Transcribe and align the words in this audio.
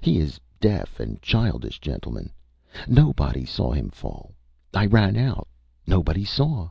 He 0.00 0.16
is 0.20 0.40
deaf 0.58 0.98
and 1.00 1.20
childish, 1.20 1.78
gentlemen.... 1.78 2.30
Nobody 2.88 3.44
saw 3.44 3.72
him 3.72 3.90
fall. 3.90 4.32
I 4.72 4.86
ran 4.86 5.18
out... 5.18 5.48
Nobody 5.86 6.24
saw. 6.24 6.70